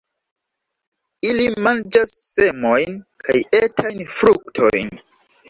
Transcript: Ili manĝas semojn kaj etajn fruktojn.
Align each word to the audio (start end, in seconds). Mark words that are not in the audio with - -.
Ili 1.31 1.45
manĝas 1.67 2.15
semojn 2.31 2.97
kaj 3.27 3.37
etajn 3.61 4.03
fruktojn. 4.17 4.93